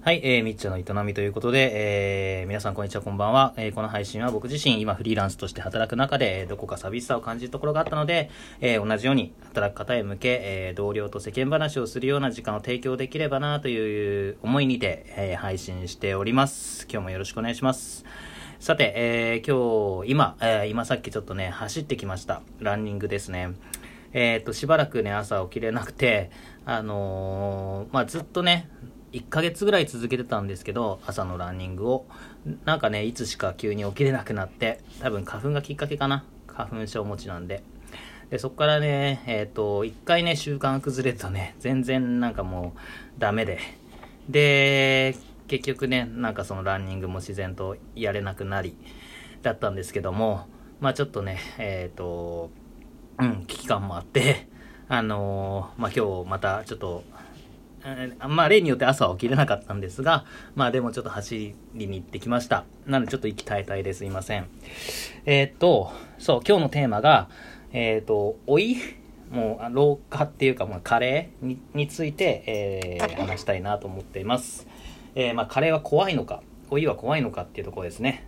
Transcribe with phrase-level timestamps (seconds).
[0.00, 3.52] はい、えー、みっちゃんの営みということで、えー、皆さんこんにちは、こんばんは。
[3.56, 8.30] えー、この配信は僕自身、今フリーランスとして働く中で、どこか寂しさを感じるところがあったので、
[8.60, 16.86] えー、同じように働く方へ向け、えー、同僚と世間話をするような時間を提供できればなという思いにて、えー、配信しております。
[16.88, 18.04] 今日もよろしくお願いします。
[18.60, 22.42] さて、えー、今日、今、えー、今さっきちょっとね、走ってきました。
[22.60, 23.50] ランニングですね。
[24.12, 26.30] えっ、と、しばらくね、朝起きれなくて、
[26.64, 28.68] あのーまあ、ずっとね、
[29.12, 32.06] 1ヶ月ぐらい続けてたんですけど、朝のランニングを。
[32.64, 36.24] なんかね、いつしか急に起きれなくなって、多分花粉がきっかけかな。
[36.46, 37.62] 花粉症持ちなんで。
[38.30, 43.58] で、そこからね、えっ、と、一回ね、習慣が崩れるとね、全然なんかもうダメで。
[44.28, 48.76] で、結局ね、なんかそのランニングも自然とやれなくなり、
[49.42, 50.46] だったんですけども、
[50.80, 52.50] まあちょっとね、えっ、と、
[53.18, 54.48] うん、危機感もあって、
[54.88, 57.04] あのーまあ今日またちょっと、
[57.96, 60.24] えーまあ例によって朝は起きれなかったんですが、
[60.54, 62.64] まあでもちょっと走りに行ってきました。
[62.86, 64.48] なのでちょっと息絶え絶えですいません。
[65.24, 67.28] えーっと、そう、今日のテーマが、
[67.72, 68.76] えーっと、老い？
[69.30, 74.66] もう、老化っていうか、まあ、加齢にについて、えー話したいなと思っています。
[75.14, 78.26] えーまあ、加齢は怖いのか、老いは怖いのかっていうところですね。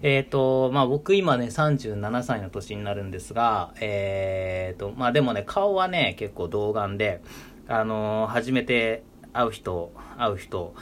[0.00, 7.20] えっ、と、まあ僕今ね37歳の年になるんですが、えっ、と、まあでもね、顔はね、結構童顔で、
[7.68, 9.02] あの初めて
[9.34, 10.74] 会う人、会う人、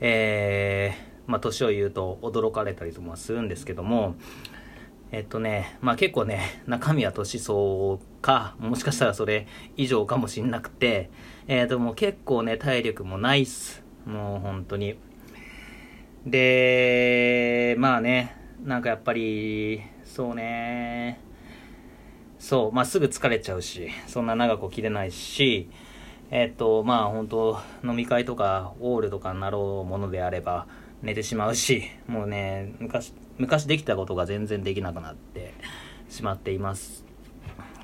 [0.00, 4.16] えー、まあ年を言うと驚かれたりとかするんですけども、
[5.12, 11.10] えっとね、まあ結構ね、中身は年相応か、もしかしたらそれ以上かもしんなくて、
[11.46, 13.84] えー、でも結構ね、体力もないっす。
[14.04, 14.96] もう本当に。
[16.26, 21.20] で、まあね、なんかやっぱり、そうね、
[22.40, 25.68] そう、まあすぐ疲れちゃうし、そんな長く起きれないし、
[26.34, 30.66] えっと、まあ本当飲み会とか、オールとかになろうものであれば、
[31.02, 35.52] 寝てしまうし、もうね、昔、昔できたことが全然できなくなって
[36.08, 37.04] しまっています。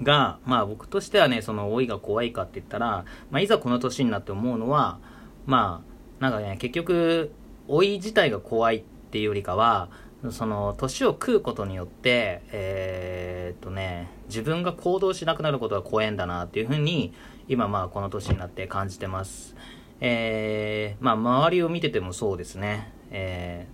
[0.02, 4.98] が、まあ僕としてはね、その老いが怖いかって言ったら、まあいざこの年になって思うのは、
[5.44, 5.82] ま
[6.18, 7.30] あ、なんかね、結局、
[7.68, 9.90] 老い自体が怖いっていうよりかは、
[10.30, 17.12] その、年を食うことによって、えーっとね、自分が行動しなくなることが怖いんだなっていうふうに、
[17.46, 19.54] 今まあこの年になって感じてます。
[20.00, 22.92] えー、まあ周りを見ててもそうですね。
[23.10, 23.68] え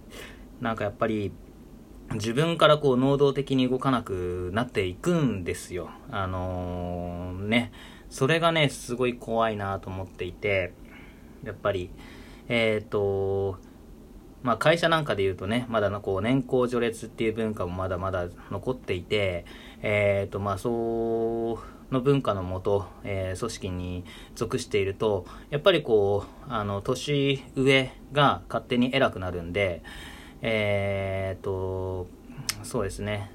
[0.61, 1.33] ー、なんかやっぱり、
[2.13, 5.91] 自分からこう能動的に動かなくなっていくんですよ。
[6.11, 7.73] あのーね。
[8.11, 10.73] それがね、すごい怖いなと思っていて、
[11.43, 11.91] やっぱり、
[12.49, 13.59] えっ、と、
[14.45, 19.47] まあ会社なんかで言うとね、まだのこう年功序列っていう文化もまだまだ残っていて、
[19.81, 21.59] えっ、とまあそ
[21.91, 29.83] の文化のもと、えー組織に属していると、やっぱりこう、あの、年上が勝手に偉くなるんで、
[30.43, 32.07] えっ、と、
[32.63, 33.31] そうですね。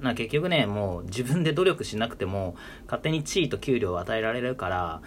[0.00, 5.02] な結局ね、もう自分で努力しなくても、勝手に地位と給料を与えられるから、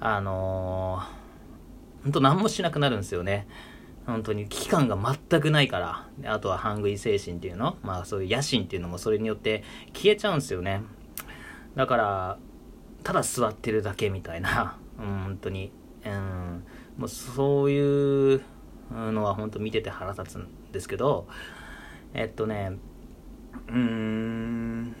[0.00, 3.46] あのー、本当何もしなくなるんですよね。
[4.06, 6.32] 本当に危機感が全くないから。
[6.32, 10.82] あとはハングリ精神っていうのまあそういう野心っていうのもそれによって消えちゃうんですよね。
[11.74, 12.38] だから、
[13.02, 14.78] ただ座ってるだけみたいな。
[14.98, 15.72] うん、本当に。
[16.04, 16.64] うん。
[16.96, 18.42] もうそういう
[18.90, 21.26] のは本当見てて腹立つんですけど、
[22.14, 22.78] えっとね、
[23.68, 24.96] うーん、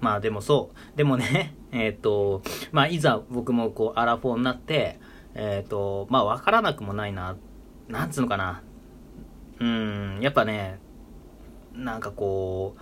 [0.00, 0.96] まあでもそう。
[0.96, 5.00] でもね、 えっ、と、まあいざ僕もこうアラフォーになって、
[5.34, 7.36] えっ、と、まあわからなくもないな。
[7.92, 8.62] なんつうのかな。
[9.60, 10.80] うん、やっぱね、
[11.74, 12.74] なんかこ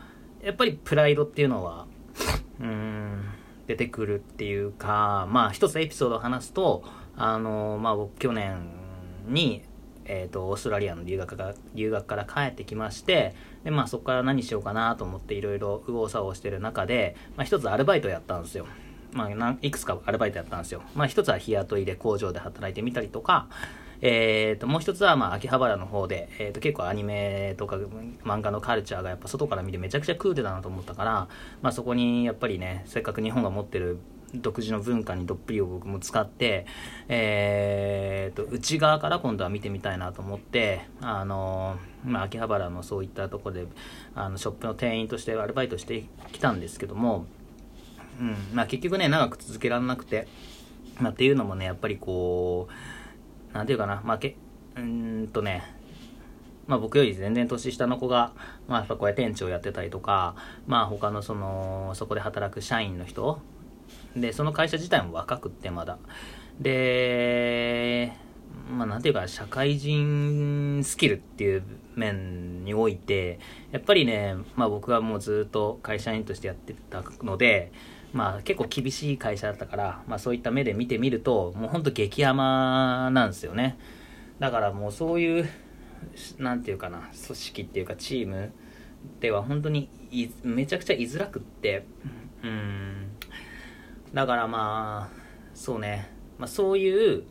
[0.42, 1.86] う、やっぱりプライドっていうのは、
[2.60, 3.24] うん、
[3.66, 6.84] 出てくるっていうか、まあ一つエピソードを話すと、
[7.16, 8.70] あの、まあ僕去年
[9.26, 9.62] に、
[10.04, 13.34] えっ、と、オーストラリアの留学が留学から帰ってきまして、
[13.64, 18.66] で、まあそこから何しようかなと思っていろいろ右往左往してる中で、まあ一つアルバイトやったんですよ。
[19.12, 20.82] まあいくつかアルバイトやったんですよ。
[20.94, 23.48] まあつは日雇いで工場で働いてみたりとか、
[24.02, 27.76] えっ、と、もう一つはまあ秋葉原の方で、えっ、と結構アニメとか
[28.24, 31.28] 漫画のカルチャーがやっぱ外から見てめちゃくちゃクールだなと思ったから、
[31.62, 33.98] まあそこにやっぱりね、せっかく日本が持ってる
[34.34, 36.66] 独自の文化にどっぷりを僕も使って、
[37.08, 43.66] えー、と内側から今度は見てみたいなと思って、あのまあ、秋葉原のそういったところで
[44.14, 47.26] あのショップの店員としてアルバイトしてきたんですけども、
[48.20, 50.28] うんまあ、結局ね長く続けられなくて、
[51.00, 52.99] まあ、っていうのもねやっぱりこう
[53.52, 54.36] なんていうかな、まあ、け
[54.76, 55.80] うんとね。
[56.66, 58.32] まあ僕より全然年下の子が、
[58.68, 60.36] まあやっぱこうやって店長やってたりとか、
[60.68, 63.40] まあ他のその、そこで働く社員の人。
[64.14, 65.98] で、その会社自体も若くってまだ。
[66.60, 68.12] で、
[68.70, 71.64] まあ、なんていうか、社会人スキルっていう
[71.96, 73.40] 面において、
[73.72, 77.72] やっぱりね、まあ僕はもうずっと会社員としてやってたので、
[78.12, 83.78] まあ結構厳しい会社だったから、まあそういった目で見てみると、もうほんと激甘なんですよね。
[84.38, 85.48] だからもうそういう、
[86.38, 88.52] なんていうかな、組織っていうかチーム
[89.20, 89.88] では本当に
[90.42, 91.84] めちゃくちゃ居づらくって、
[92.42, 93.10] うん。
[94.12, 95.16] だからまあ、
[95.54, 97.24] そうね、まあそういう、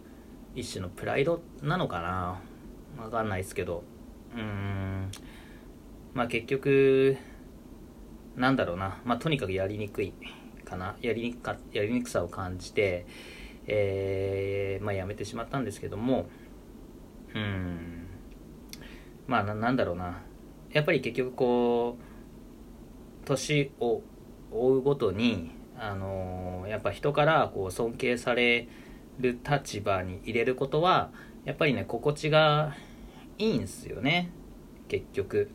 [0.55, 2.41] 一種のプライドなのかな。
[3.01, 3.83] わかんないですけど。
[4.35, 5.11] うん。
[6.13, 7.17] まあ結局
[8.35, 8.99] なんだろうな。
[9.05, 10.11] まあとにかくやりにくい。
[10.69, 13.05] かなやりにくかやりにくさを感じて
[13.67, 16.27] えー、まあやめてしまったんですけども
[17.35, 18.07] うん。
[19.27, 20.21] まあなんだろうな。
[20.71, 24.01] やっぱり結局こう年を
[24.51, 28.67] 追うごとにあのー、やっぱ人からこう尊敬され
[29.19, 31.11] る立場に入れることは
[31.45, 32.75] やっぱりね心地が
[33.37, 34.31] いいんすよね。
[34.87, 35.51] 結局。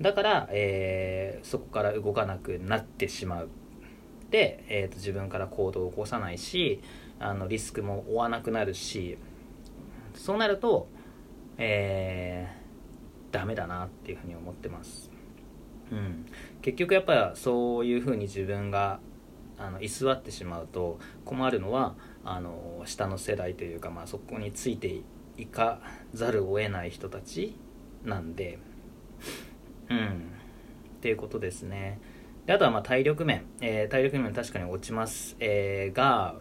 [0.00, 3.48] だから、えー、そこから動かなくなってしまう、
[4.32, 6.82] えーと、自分から行動を起こさないし
[7.18, 9.18] あのリスクも負わなくなるし
[10.14, 10.88] そうなると
[11.58, 15.10] えー、ダメだなっていうふうに思ってます。
[15.90, 16.24] うん。
[16.62, 19.00] 結局やっぱそういうふうに自分が
[19.58, 25.00] あの居座ってしまうと困るのはあの下の世代というか、まあ、そこについて
[25.36, 25.80] いか
[26.14, 27.54] ざるを得ない人たち
[28.04, 28.58] なんで。
[29.90, 30.30] うん。
[30.98, 32.00] っていうことですね。
[32.48, 36.36] であとはまあ体力面、えー、体力面確かに落ちます、えー、が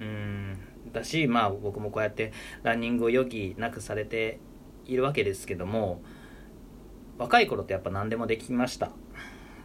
[0.00, 0.58] うん
[0.94, 2.32] だしまあ僕もこうやって
[2.62, 4.40] ランニングを余儀なくされて
[4.86, 6.00] いるわけですけども
[7.18, 8.92] 若い頃ってやっぱ何でもできました。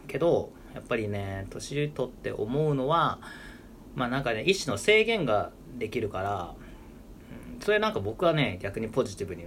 [0.08, 3.18] けどやっぱりね年取って思うのは
[3.94, 6.54] まあなんかね一種の制限ができるから、
[7.60, 9.46] それなんか僕はね逆にポジティブに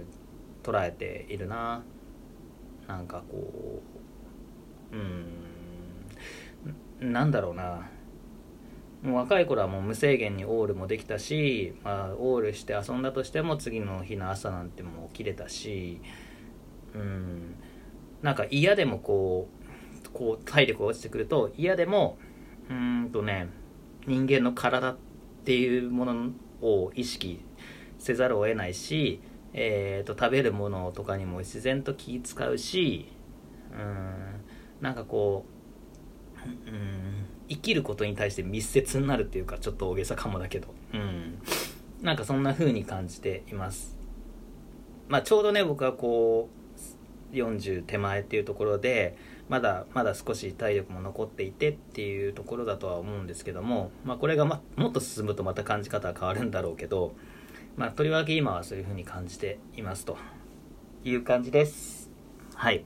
[0.64, 1.84] 捉えているな。
[2.88, 3.80] なんかこ
[4.92, 5.51] ううん。
[7.02, 7.88] なんだろうな。
[9.02, 16.00] もう若い頃はもう無制限にオールもできたし、まあ、オールして遊んだとしても次の日の朝なんてもう起きれたし
[16.94, 17.56] うん。
[18.22, 19.48] なんか嫌でもこ
[20.04, 22.16] うこう体力が落ちてくると嫌でも
[22.70, 23.48] うんとね
[24.06, 24.96] 人間の体っ
[25.44, 27.40] ていうものを意識
[27.98, 29.20] せざるを得ないし、
[29.52, 33.08] えーと、食べるものとかにも自然と気使うし
[33.72, 34.42] うん。
[34.80, 35.51] なんかこう
[37.48, 40.68] 生きることに対して密接になるっていうかちょっと大げさかもだけど。
[40.94, 41.38] うん。
[42.02, 43.96] なんかそんな風に感じています。
[45.08, 46.48] まあちょうどね僕はこ
[47.30, 49.16] う40手前っていうところで
[49.48, 57.12] まだまだ少し体力も残っていてっていうところだとは思うんですけども、まあ、これが、ま、もっと進むとまた感じ方は変わるんだろうけど、
[57.76, 60.16] まあ、とりわけ今はそういう風に感じていますと
[61.04, 62.10] いう感じです。
[62.54, 62.84] はい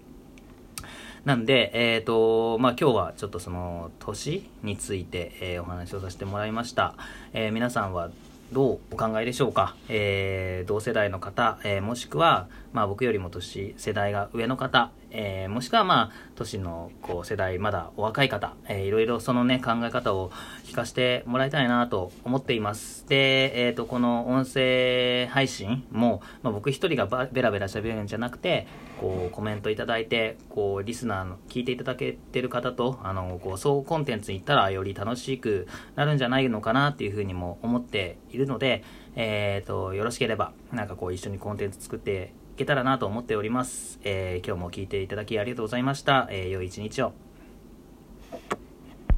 [1.27, 6.95] なんで、えっ、ー、と、まあ、今日はちょっとその、年について、えー、お話をさせてもらいました。
[7.33, 8.11] えー、皆さんは
[8.53, 12.47] どうお考えでしょうか、え、同世代の方、え、もしくは、
[12.77, 20.31] まあ、僕よりも年世代が上の方、えー、もしくはまあ年のこう世代まだお若い方、えー、いろいろそのね考え方を
[20.63, 23.09] 聞かせてもらいたいなと思っています。
[23.09, 28.67] で、えーと、この音声配信も、まあ、僕一人がベラベラ喋るんじゃなくて
[29.01, 44.01] こうコメントいただいてこうリスナーの聞いていただけてる方とあのこう総コンテンツに行ったらより楽しくなるんじゃないのかなっていうふうにも思っているので、えーとよろしければなんかこう一緒にコンテンツ作ってけたらなと思っております。
[44.03, 46.29] えー、今日も聞いていただきありがとうございました。
[46.31, 47.26] えー、良い一日を。